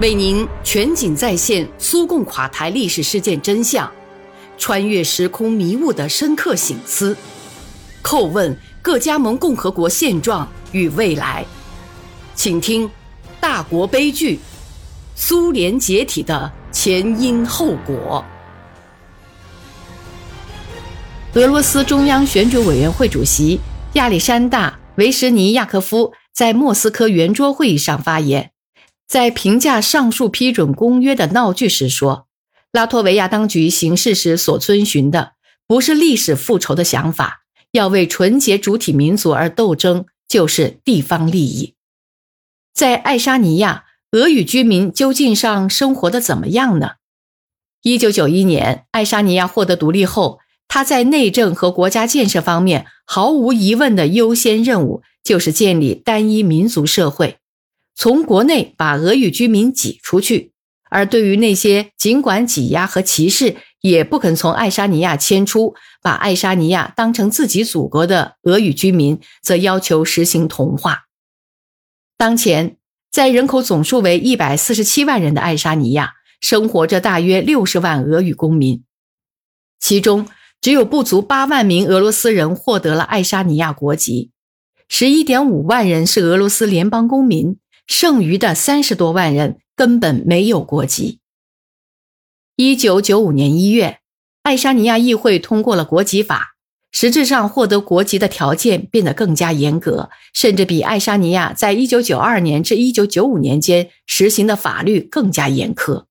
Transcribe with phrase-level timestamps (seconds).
[0.00, 3.88] 为您全景再现苏共垮台历史事件真相，
[4.58, 7.16] 穿越时空迷雾的深刻醒思，
[8.02, 11.46] 叩问各加盟共和国现状与未来。
[12.34, 12.88] 请听
[13.40, 14.40] 《大国悲剧：
[15.14, 18.24] 苏联解体的前因后果》。
[21.40, 23.60] 俄罗斯中央选举委员会主席
[23.92, 28.50] 亚历山大·维什尼亚科夫在莫斯科圆桌会议上发言。
[29.14, 32.26] 在评价上述批准公约的闹剧时说，
[32.72, 35.34] 拉脱维亚当局行事时所遵循的
[35.68, 41.74] 不是历史复仇的想法，要为纯洁主体民族而斗争，就是地方利益。
[42.74, 46.94] 在爱沙尼亚，俄语居民究竟上生活的怎么样呢？
[47.82, 57.38] 一九九一年，爱沙尼亚获得独立后，他在内政和国家建设方面毫无疑问的优先任务就是建立单一民族社会。
[57.96, 60.52] 从国内把俄语居民挤出去，
[60.90, 71.04] 而对于那些尽管挤压和歧视也不肯从爱沙尼亚迁出，把爱沙尼亚当成自己祖国的俄语居民，则要求实行同化。
[72.16, 72.76] 当前，
[73.10, 78.82] 在人口总数为一百四十七万人的爱沙尼亚，生活着大约六十万俄语公民，
[79.78, 80.26] 其中
[80.60, 84.30] 只有不足八万名俄罗斯人获得了爱沙尼亚国籍，
[84.88, 87.56] 十一点五万人是俄罗斯联邦公民。
[87.86, 91.20] 剩余的三十多万人根本没有国籍。
[92.56, 93.98] 一九九五年一月，
[94.42, 96.54] 爱沙尼亚议会通过了国籍法，
[96.92, 106.04] 实质上获得国籍的条件变得更加严格，甚至比爱沙尼亚在一九九二年至一九九五年间实行的法律更加严苛。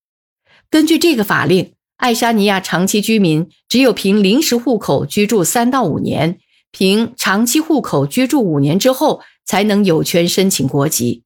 [0.69, 6.39] 根据这个法令，爱沙尼亚长期居民只有凭临时户口居住三到五年，
[6.71, 11.23] 凭长期户口居住五年之后，才能有权申请国籍。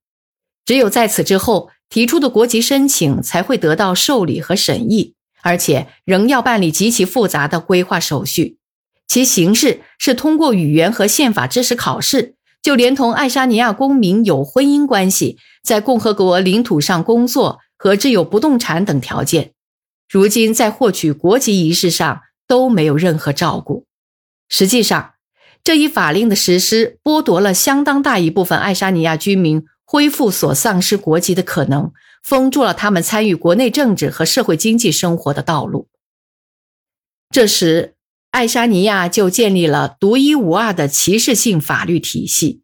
[0.67, 8.57] 只有在此之后提出的国籍申请才会得到受理和审议，而且仍要办理极其复杂的规划手续。
[9.08, 19.53] 其形式是通过语言和宪法知识考试，就连同爱沙尼亚公民有婚姻关系、在共和国领土上工作和持有不动产等条件，
[20.09, 23.86] 如今在获取国籍仪式上都没有任何照顾。
[24.49, 25.13] 实际上，
[25.63, 29.63] 这一法令的实施剥夺了相当大一部分爱沙尼亚居民。
[29.89, 35.87] 恢复所丧失国籍的可能，封住了他们参与国内政治和社会经济生活的道路。
[37.30, 37.95] 这时，
[38.31, 42.64] 爱沙尼亚就建立了独一无二的歧视性法律体系。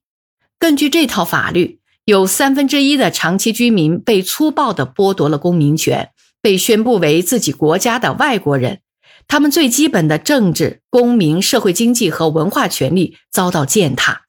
[0.60, 6.12] 根据这套法律，有三分之一的长期居民被粗暴地剥夺了公民权，
[6.42, 8.82] 被宣布为自己国家的外国人，
[9.30, 14.26] 他们最基本的政治、公民、社会经济和文化权利遭到践踏。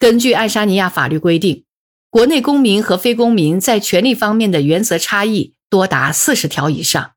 [0.00, 1.64] 根据爱沙尼亚法律规定。
[2.14, 7.10] 国内公民和非公民在权利方面的原则差异多达四十条以上。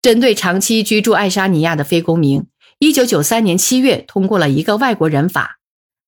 [0.00, 2.46] 针对长期居住爱沙尼亚的非公民，
[2.78, 5.58] 一九九三年七月通过了一个外国人法。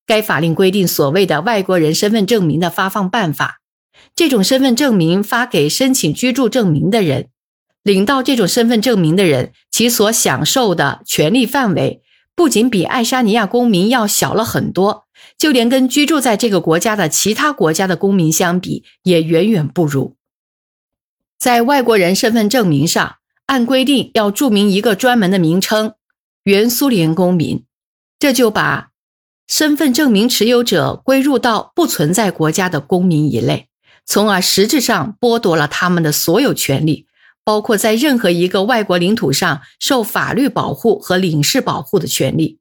[0.07, 3.61] 该法令规定所谓的外国人身份证明的发放办法。
[4.15, 7.29] 这种身份证明发给申请居住证明的人，
[7.83, 12.01] 领到这种身份证明的人，其所享受的权利范围
[12.35, 15.04] 不仅比爱沙尼亚公民要小了很多。
[15.37, 20.17] 就连跟居住在这个国家的其他国家的公民相比，也远远不如。
[21.39, 25.95] 在外国人身份证明上，按规定要注明一个专门的名称
[26.45, 27.65] “原苏联公民”，
[28.19, 28.91] 这就把
[29.47, 33.69] 身份证明持有者归入到不存在国家的公民一类，
[34.07, 37.07] 从而实质上剥夺了他们的所有权利，
[37.45, 42.59] 包括在任何一个外国领土上受法律保护和领事保护的权利。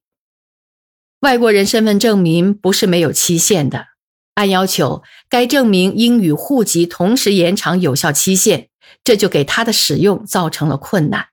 [1.23, 3.85] 外国人身份证明不是没有期限的，
[4.33, 8.67] 按要求，该证明应与户籍同时延长有效期限，
[9.05, 11.27] 这就给他的使用造成了困难。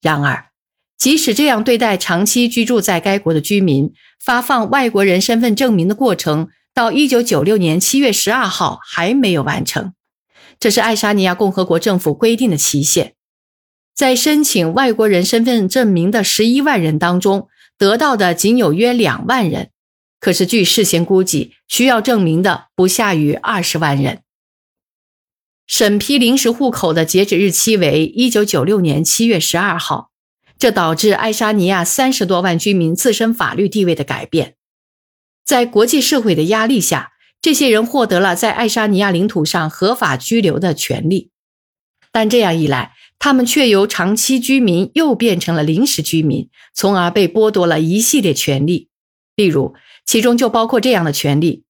[0.00, 0.50] 然而，
[0.96, 3.92] 即使这样对待长期居住在该国的居民，
[4.24, 9.94] 发放外国人身份证明的过程到一九九六年七月十二号还没有完成，
[10.60, 13.14] 这是爱沙尼亚共和国政府规定的期限。
[13.96, 17.48] 在申请外国人身份证明的十一万人当中。
[17.78, 19.70] 得到的仅有约两万人，
[20.18, 24.22] 可是据事先估计，需要证明的不下于二十万人。
[25.66, 30.10] 审批临时户口的截止日期为一九九六年七月十二号，
[30.58, 34.54] 这导致爱沙尼亚三十多万居民自身法律地位的改变。
[35.44, 37.12] 在国际社会的压力下，
[37.42, 41.30] 这些人获得了在爱沙尼亚领土上合法居留的权利，
[42.10, 42.95] 但这样一来。
[43.18, 48.88] 他们却由长期居民又变成了临时居民，从而被剥夺了一系列权利。
[49.34, 49.74] 例如，
[50.04, 51.64] 其中就包括这样的权利：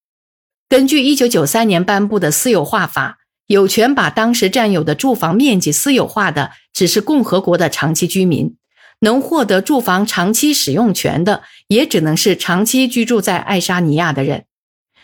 [0.69, 8.57] 根据1993年颁布的私有化法，有权把当时占有的住房面积私有化的，只是共和国的长期居民；
[9.01, 14.45] 能获得住房长期使用权的，也只能是长期居住在爱沙尼亚的人。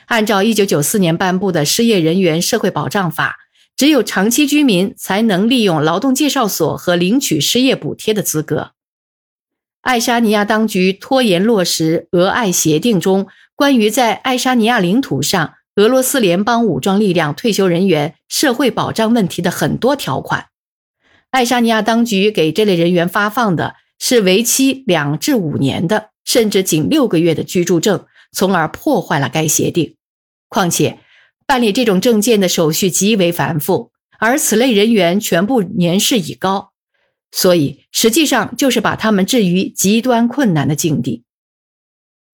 [0.06, 3.38] 按照1994年颁布的《失业人员社会保障法》，
[3.76, 8.72] 只有长期居民才能利用劳动介绍所和领取失业补贴的资格。
[9.80, 13.26] 爱沙尼亚当局拖延落实俄爱协定中
[13.56, 20.46] 关于在爱沙尼亚领土上俄罗斯联邦武装力量退休人员社会保障问题的很多条款。
[21.30, 29.96] 爱沙尼亚当局给这类人员发放的是为期两至五年的，甚至仅六个月的居住证，从而破坏了该协定。
[30.48, 30.98] 况且，
[31.46, 36.72] 办理这种证件的手续极为繁复，而此类人员全部年事已高。
[37.30, 41.24] 所以，实际上就是把他们置于极端困难的境地。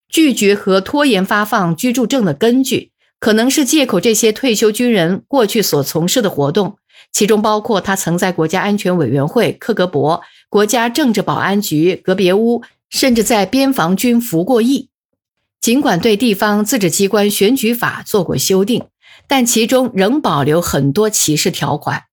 [0.09, 2.91] 拒绝和拖延发放居住证的根据，
[3.21, 6.79] 可能是借口这些退休军人过去所从事的活动，
[7.13, 14.89] 其中包括他曾在国家安全委员会、克格勃、国家政治保安局、格别乌，甚至在边防军服过役。
[15.61, 18.85] 尽管对地方自治机关选举法做过修订，
[19.29, 22.05] 但其中仍保留很多歧视条款。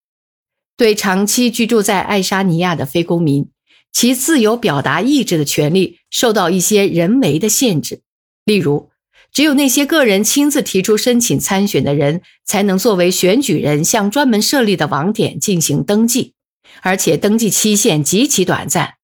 [0.78, 3.50] 对长期居住在爱沙尼亚的非公民，
[3.94, 8.02] 其自由表达意志的权利受到一些人为的限制。
[8.44, 8.90] 例如，
[9.32, 16.34] 只有那些个人亲自提出申请参选的人，才能作为选举人向专门设立的网点进行登记，
[16.82, 18.96] 而且登记期限极其短暂。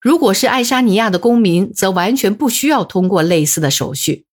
[0.00, 4.26] 如果是爱沙尼亚的公民，则完全不需要通过类似的手续。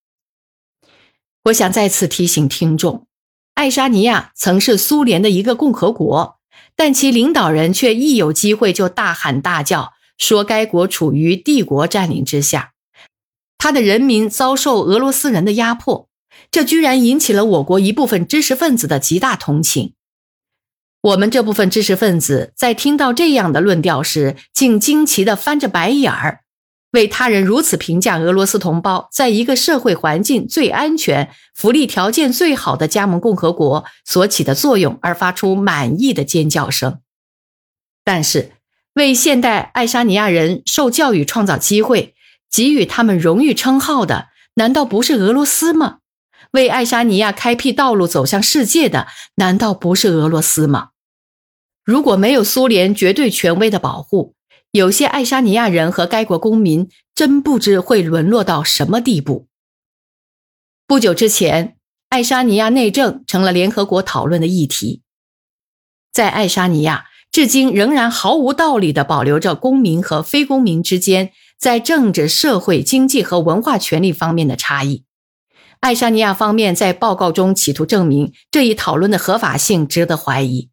[1.45, 3.07] 我想再次提醒听众，
[3.55, 6.35] 爱沙尼亚曾是苏联的一个共和国。
[6.77, 12.73] 但其领导人却一有机会就大喊大叫，说该国处于帝国占领之下，
[13.57, 16.09] 他的人民遭受俄罗斯人的压迫，
[16.51, 19.93] 这居然引起了我国一部分知识分子的极大同情。
[21.01, 26.44] 我们这部分知识分子在听到这样的论调时，竟惊奇地翻着白眼儿。
[26.95, 37.01] 为他人如此评价俄罗斯同胞在一个社会环境最安全、福利条件最好的加盟共和国所起的作用而发出满意的尖叫声，
[38.05, 38.53] 但是
[38.93, 42.15] 为现代爱沙尼亚人受教育创造机会、
[42.49, 45.97] 给予他们荣誉称号的，难道不是俄罗斯吗？
[46.51, 50.91] 为爱沙尼亚开辟道路走向世界的，难道不是俄罗斯吗？
[51.83, 54.34] 如果没有苏联绝对权威的保护，
[54.75, 59.47] 有些爱沙尼亚人和该国公民真不知会沦落到什么地步。
[60.85, 61.77] 不久之前，
[62.09, 65.01] 爱沙尼亚内政成了联合国讨论的议题。
[66.11, 75.05] 在爱沙尼亚，至今仍然毫无道理地保留着公民和非公民之间在政治、社会、经济和文化权利方面的差异。
[75.79, 80.69] 爱沙尼亚方面在报告中企图证明这一讨论的合法性值得怀疑。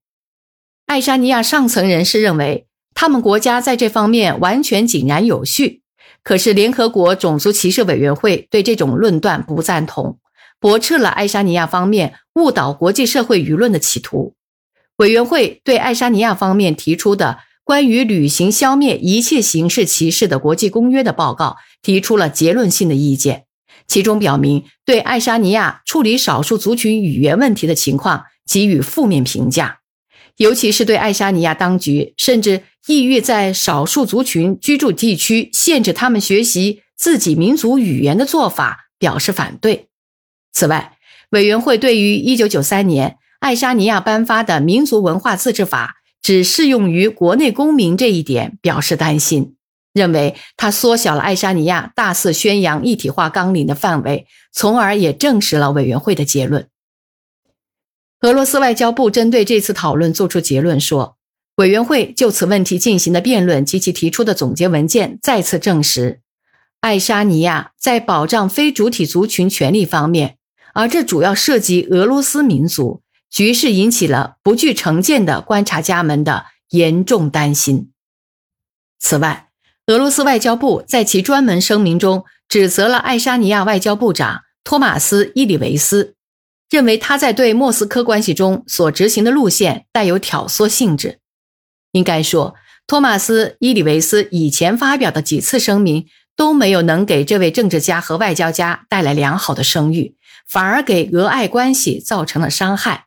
[0.87, 2.67] 爱沙尼亚上层人士认为。
[3.03, 5.83] 他们国家在这方面完全井然有序，
[6.23, 10.21] 可是联合国种族歧视委员会对这种论断不赞同，
[10.61, 14.37] 驳斥了爱沙尼亚方面误导国际社会舆论的企图。
[14.99, 23.47] 委员会对爱沙尼亚方面提出的关于履行消灭一切形式歧视的国际公约的报告提出了结论性的意见，
[23.89, 29.81] 其中表明对爱沙尼亚处理少数族群语言问题的情况给予负面评价。
[30.37, 39.89] 尤其是对爱沙尼亚当局甚至意欲在少数族群居住地区限制他们学习自己民族语言的做法表示反对。
[40.53, 40.97] 此外，
[41.31, 49.57] 委员会对于1993年爱沙尼亚颁发的民族文化自治法只适用于国内公民这一点表示担心，
[49.93, 56.69] 认为它缩小了爱沙尼亚大肆宣扬一体化纲领的范围，从而也证实了委员会的结论。
[58.23, 61.17] 俄罗斯外交部针对这次讨论作出结论说，
[61.57, 66.21] 委员会就此问题进行的辩论及其提出的总结文件再次证实，
[66.81, 70.37] 爱沙尼亚在保障非主体族群权利方面，
[70.73, 77.91] 而这主要涉及俄罗斯民族，局势引起了不具成见的观察家们的严重担心。
[79.01, 79.49] 此外，
[79.89, 86.15] 俄罗斯外交部在其专门声明中指责了爱沙尼亚外交部长托马斯·伊里维斯。
[86.73, 91.19] 认为他在对莫斯科关系中所执行的路线带有挑唆性质。
[91.91, 92.55] 应该说，
[92.87, 100.17] 托马斯·伊里维斯以前发表的几次声明都没有能给这位政治家和外交家带来良好的声誉，
[100.49, 103.05] 反而给俄爱关系造成了伤害。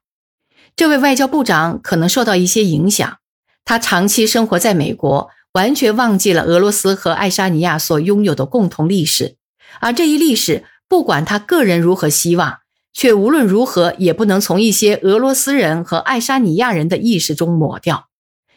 [0.76, 3.18] 这位外交部长可能受到一些影响，
[3.66, 9.38] 他长期生活在美国，完全忘记了俄罗斯和爱沙尼亚所拥有的共同历史，
[9.80, 12.60] 而这一历史，不管他个人如何希望。
[12.96, 18.08] 却无论如何也不能从一些俄罗斯人和爱沙尼亚人的意识中抹掉，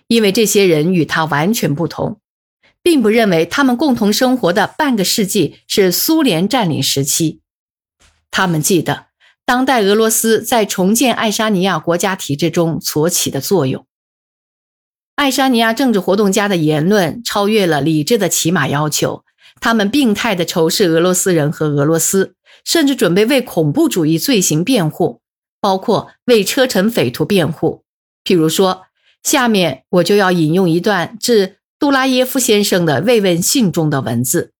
[0.06, 2.20] 因为这些人与他完全不同，
[2.80, 7.40] 并不认为他们共同生活的半个世纪是苏联占领时期。
[8.30, 9.06] 他们记得
[9.44, 13.84] 当代俄罗斯在重建爱沙尼亚国家体制中所起的作用。
[15.16, 19.24] 爱沙尼亚政治活动家的言论超越了理智的起码要求，
[19.60, 22.34] 他们病态地仇视俄罗斯人和俄罗斯，
[22.64, 25.20] 甚至准备为恐怖主义罪行辩护，
[25.60, 27.84] 包括为车臣匪徒辩护。
[28.24, 28.86] 譬如说，
[29.22, 34.52] 下面我就要引用一段致杜拉耶夫先生的慰问信中的文字：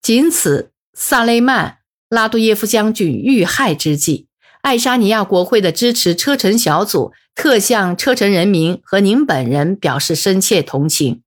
[0.00, 1.68] 仅此，萨雷曼·
[2.08, 4.28] 拉杜耶夫将军遇害之际。
[4.62, 11.22] 爱沙尼亚国会的支持车臣小组特向车臣人民和您本人表示深切同情。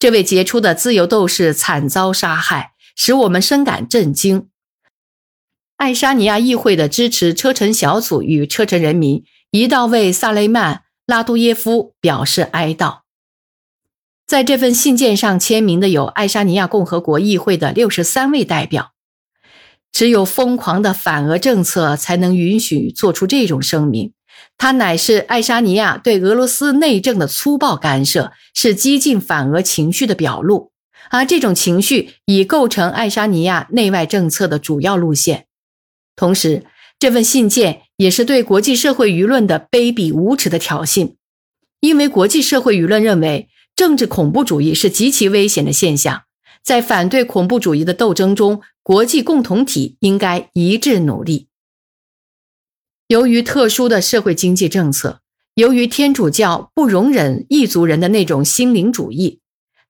[0.00, 4.48] 这位杰出的自由斗士惨遭杀害，使我们深感震惊。
[5.76, 13.00] 爱沙尼亚议会的支持车臣小组与车臣人民一道为萨雷曼·拉杜耶夫表示哀悼。
[14.26, 18.92] 在这份信件上签名的有爱沙尼亚共和国议会的六十三位代表。
[19.92, 24.14] 只有疯狂的反俄政策才能允许做出这种声明。
[24.58, 30.72] 它乃是爱沙尼亚对俄罗斯内政的粗暴干涉，是激进反俄情绪的表露，
[31.10, 35.46] 而这种情绪已构成爱沙尼亚内外政策的主要路线。
[36.14, 36.64] 同时，
[36.98, 41.14] 这份信件也是对国际社会舆论的卑鄙无耻的挑衅，
[41.80, 46.24] 因为国际社会舆论认为政治恐怖主义是极其危险的现象。
[46.62, 51.48] 在反对恐怖主义的斗争中，国际共同体应该一致努力。
[53.10, 55.18] 由于特殊的社会经济政策，
[55.54, 59.40] 由于天主教不容忍异族人的那种心灵主义，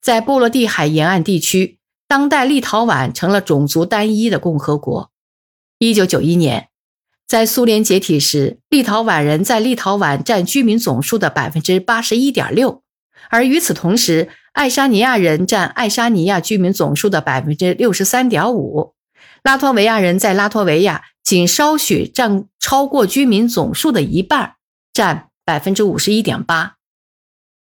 [0.01, 1.77] 在波罗的海沿岸地区，
[2.09, 5.11] 当代立陶宛成了种族单一的共和国。
[5.79, 6.69] 一九九一年，
[7.29, 12.83] 在苏联解体时，立陶宛人在立陶宛占居民总数的百分之八十一点六，
[13.29, 14.31] 而与此同时。
[14.53, 18.95] 爱沙尼亚人占爱沙尼亚居民总数的百分之六十三点五，
[19.45, 24.57] 拉脱维亚人在拉脱维亚仅稍许占超过居民总数的一半，
[24.93, 26.75] 占百分之五十一点八。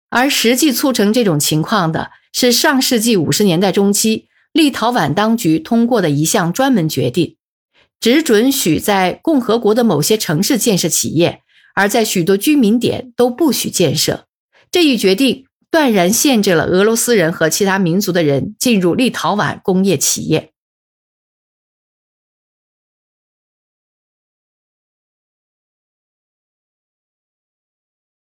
[0.10, 7.38] 而实际促成这种情况的是上世纪五十年代中期立陶宛当局通过的一项专门决定，
[8.00, 11.44] 只准许在共和国的某些城市建设企业，
[11.76, 14.26] 而在许多居民点都不许建设。
[14.72, 15.46] 这一决定。
[15.70, 20.52] 断然限制了俄罗斯人和其他民族的人进入立陶宛工业企业。